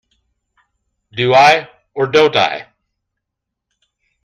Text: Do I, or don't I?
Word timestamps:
Do 1.11 1.35
I, 1.35 1.69
or 1.93 2.07
don't 2.07 2.35
I? 2.35 2.65